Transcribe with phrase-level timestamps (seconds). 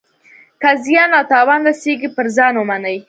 [0.61, 2.97] که زیان او تاوان رسیږي پر ځان ومني.